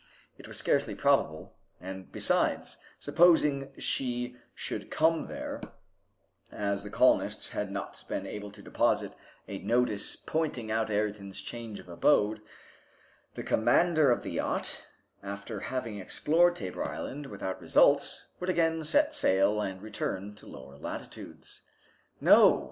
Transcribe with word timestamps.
It 0.35 0.47
was 0.47 0.57
scarcely 0.57 0.95
probable; 0.95 1.55
and, 1.79 2.11
besides, 2.11 2.79
supposing 2.97 3.71
she 3.77 4.35
should 4.55 4.89
come 4.89 5.27
there, 5.27 5.61
as 6.51 6.81
the 6.83 6.89
colonists 6.89 7.51
had 7.51 7.69
not 7.71 8.03
been 8.07 8.25
able 8.25 8.49
to 8.53 8.63
deposit 8.63 9.15
a 9.47 9.59
notice 9.59 10.15
pointing 10.15 10.71
out 10.71 10.89
Ayrton's 10.89 11.39
change 11.39 11.79
of 11.79 11.87
abode, 11.87 12.41
the 13.35 13.43
commander 13.43 14.09
of 14.09 14.23
the 14.23 14.31
yacht, 14.31 14.87
after 15.21 15.59
having 15.59 15.99
explored 15.99 16.55
Tabor 16.55 16.83
Island 16.83 17.27
without 17.27 17.61
results, 17.61 18.29
would 18.39 18.49
again 18.49 18.83
set 18.83 19.13
sail 19.13 19.61
and 19.61 19.83
return 19.83 20.33
to 20.37 20.47
lower 20.47 20.77
latitudes. 20.79 21.61
No! 22.19 22.59